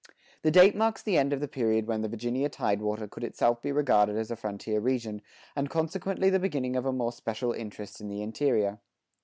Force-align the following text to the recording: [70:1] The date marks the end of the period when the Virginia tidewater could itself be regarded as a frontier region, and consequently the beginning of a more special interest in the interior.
[70:1] 0.03 0.07
The 0.41 0.51
date 0.51 0.75
marks 0.75 1.03
the 1.03 1.15
end 1.19 1.31
of 1.31 1.41
the 1.41 1.47
period 1.47 1.85
when 1.85 2.01
the 2.01 2.07
Virginia 2.07 2.49
tidewater 2.49 3.07
could 3.07 3.23
itself 3.23 3.61
be 3.61 3.71
regarded 3.71 4.15
as 4.17 4.31
a 4.31 4.35
frontier 4.35 4.79
region, 4.79 5.21
and 5.55 5.69
consequently 5.69 6.31
the 6.31 6.39
beginning 6.39 6.75
of 6.75 6.87
a 6.87 6.91
more 6.91 7.11
special 7.11 7.51
interest 7.53 8.01
in 8.01 8.07
the 8.07 8.23
interior. 8.23 8.79